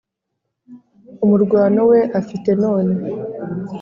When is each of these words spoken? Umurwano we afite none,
Umurwano 1.23 1.79
we 1.89 1.99
afite 2.19 2.49
none, 2.61 2.91